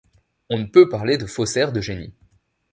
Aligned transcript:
On 0.49 0.57
ne 0.57 0.63
peut 0.65 0.89
parler 0.89 1.19
de 1.19 1.27
faussaires 1.27 1.71
de 1.71 1.79
génie. 1.79 2.15